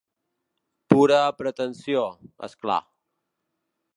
[0.93, 2.03] Pura pretensió,
[2.49, 2.81] és clar.